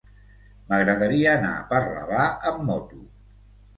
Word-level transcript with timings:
M'agradaria 0.71 1.29
anar 1.33 1.53
a 1.57 1.67
Parlavà 1.75 2.25
amb 2.53 2.65
moto. 2.71 3.03